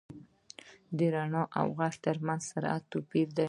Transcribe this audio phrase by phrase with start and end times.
[0.97, 3.39] •د رڼا او ږغ تر منځ سرعت توپیر لري.